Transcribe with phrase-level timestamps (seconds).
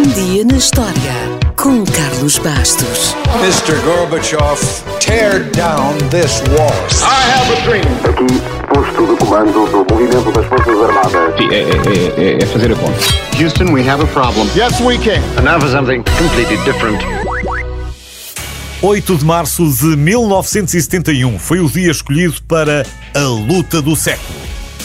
[0.00, 0.94] Um dia na história
[1.56, 3.14] com Carlos Bastos.
[3.42, 3.78] Mr.
[3.84, 4.58] Gorbachev,
[4.98, 6.72] tear down this wall.
[7.02, 7.84] I have a dream.
[8.08, 8.40] Aqui,
[8.74, 11.36] posto de comando do movimento das Forças Armadas.
[11.36, 12.98] Sim, é, é- é- é fazer a conta.
[13.38, 14.48] Houston, we have a problem.
[14.56, 15.20] Yes, we can.
[15.36, 17.02] And now for something completely different.
[18.80, 24.40] 8 de março de 1971 foi o dia escolhido para a luta do século.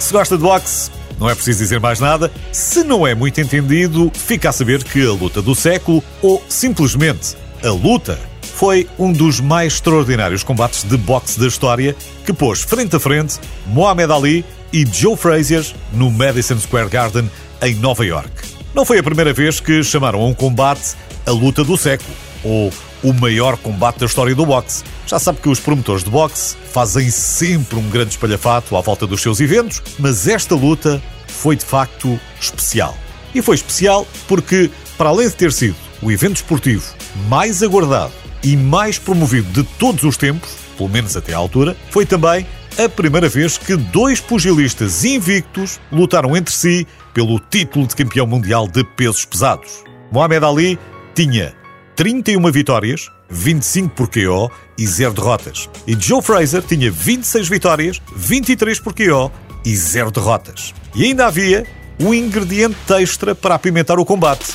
[0.00, 2.30] Se gosta de boxe, não é preciso dizer mais nada.
[2.52, 7.36] Se não é muito entendido, fica a saber que a luta do século, ou simplesmente
[7.62, 8.18] a luta,
[8.54, 13.38] foi um dos mais extraordinários combates de boxe da história que pôs frente a frente
[13.66, 17.30] Muhammad Ali e Joe Frazier no Madison Square Garden
[17.62, 18.30] em Nova York.
[18.74, 20.96] Não foi a primeira vez que chamaram a um combate
[21.26, 22.10] a luta do século,
[22.44, 22.72] ou
[23.06, 24.82] o maior combate da história do boxe.
[25.06, 29.22] Já sabe que os promotores de boxe fazem sempre um grande espalhafato à volta dos
[29.22, 32.96] seus eventos, mas esta luta foi de facto especial.
[33.32, 36.84] E foi especial porque, para além de ter sido o evento esportivo
[37.28, 42.04] mais aguardado e mais promovido de todos os tempos, pelo menos até à altura, foi
[42.04, 42.44] também
[42.76, 46.84] a primeira vez que dois pugilistas invictos lutaram entre si
[47.14, 49.84] pelo título de campeão mundial de pesos pesados.
[50.10, 50.78] Muhammad Ali
[51.14, 51.54] tinha
[51.96, 55.68] 31 vitórias, 25 por KO e 0 derrotas.
[55.86, 59.32] E Joe Fraser tinha 26 vitórias, 23 por KO
[59.64, 60.74] e 0 derrotas.
[60.94, 61.66] E ainda havia
[61.98, 64.54] um ingrediente extra para apimentar o combate.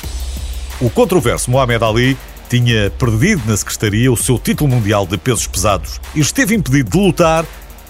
[0.80, 2.16] O controverso Muhammad Ali
[2.48, 6.96] tinha perdido na secretaria o seu título mundial de pesos pesados e esteve impedido de
[6.96, 7.44] lutar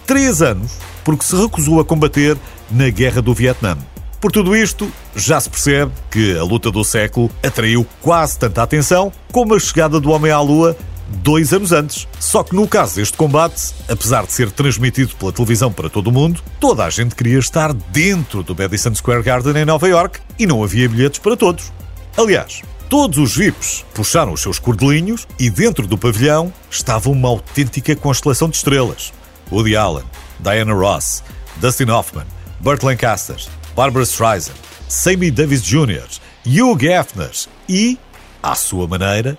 [0.06, 0.72] três anos
[1.04, 2.38] porque se recusou a combater
[2.70, 3.76] na Guerra do Vietnã.
[4.22, 9.12] Por tudo isto, já se percebe que a luta do século atraiu quase tanta atenção
[9.32, 10.76] como a chegada do homem à Lua
[11.08, 12.06] dois anos antes.
[12.20, 16.12] Só que no caso deste combate, apesar de ser transmitido pela televisão para todo o
[16.12, 20.46] mundo, toda a gente queria estar dentro do Madison Square Garden em Nova York e
[20.46, 21.72] não havia bilhetes para todos.
[22.16, 27.96] Aliás, todos os VIPs puxaram os seus cordelinhos e dentro do pavilhão estava uma autêntica
[27.96, 29.12] constelação de estrelas.
[29.50, 30.04] Woody Allen,
[30.38, 31.24] Diana Ross,
[31.56, 32.26] Dustin Hoffman,
[32.60, 33.36] Burt Lancaster,
[33.74, 34.54] Barbara Streisand,
[34.88, 36.06] Sammy Davis Jr.,
[36.46, 37.30] Hugh Hefner
[37.68, 37.98] e,
[38.42, 39.38] à sua maneira,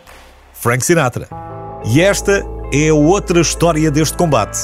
[0.54, 1.28] Frank Sinatra.
[1.86, 2.44] E esta
[2.74, 4.58] é outra história deste combate.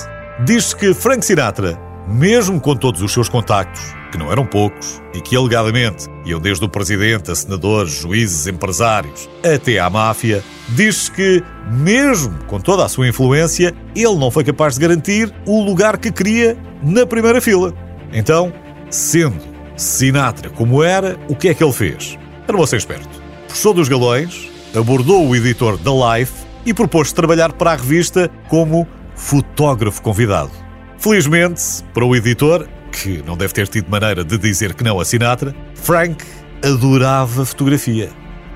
[0.45, 1.77] Diz-se que Frank Sinatra,
[2.07, 3.81] mesmo com todos os seus contactos,
[4.11, 9.29] que não eram poucos, e que alegadamente iam desde o presidente a senadores, juízes, empresários,
[9.43, 14.75] até à máfia, diz-se que, mesmo com toda a sua influência, ele não foi capaz
[14.75, 17.73] de garantir o lugar que queria na primeira fila.
[18.11, 18.51] Então,
[18.89, 19.48] sendo
[19.79, 22.17] Sinatra como era, o que é que ele fez?
[22.45, 23.09] Era você esperto.
[23.47, 26.33] Puxou dos galões, abordou o editor da Life
[26.65, 28.85] e propôs trabalhar para a revista como
[29.15, 30.51] fotógrafo convidado.
[30.97, 31.63] Felizmente,
[31.93, 35.55] para o editor, que não deve ter tido maneira de dizer que não a Sinatra,
[35.75, 36.25] Frank
[36.61, 38.09] adorava fotografia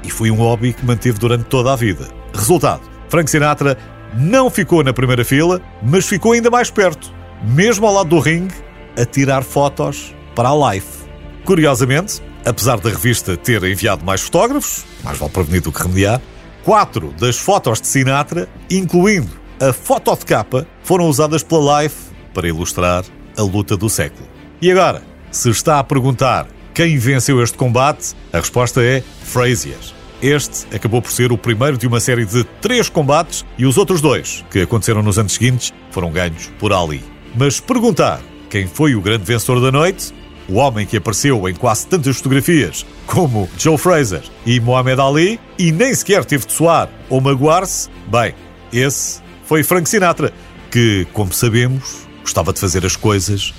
[0.03, 2.09] e foi um hobby que manteve durante toda a vida.
[2.33, 3.77] Resultado: Frank Sinatra
[4.13, 8.55] não ficou na primeira fila, mas ficou ainda mais perto, mesmo ao lado do ringue,
[8.99, 11.02] a tirar fotos para a Life.
[11.45, 16.21] Curiosamente, apesar da revista ter enviado mais fotógrafos, mais vale prevenir do que remediar,
[16.63, 21.95] quatro das fotos de Sinatra, incluindo a foto de capa, foram usadas pela Life
[22.33, 23.03] para ilustrar
[23.37, 24.27] a luta do século.
[24.61, 29.77] E agora, se está a perguntar quem venceu este combate, a resposta é Frazier.
[30.21, 33.99] Este acabou por ser o primeiro de uma série de três combates e os outros
[33.99, 37.03] dois, que aconteceram nos anos seguintes, foram ganhos por Ali.
[37.35, 40.13] Mas perguntar quem foi o grande vencedor da noite,
[40.47, 45.71] o homem que apareceu em quase tantas fotografias como Joe Fraser e Muhammad Ali e
[45.71, 48.33] nem sequer teve de suar ou magoar-se, bem,
[48.71, 50.33] esse foi Frank Sinatra,
[50.71, 53.53] que, como sabemos, gostava de fazer as coisas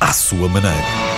[0.00, 1.13] à sua maneira.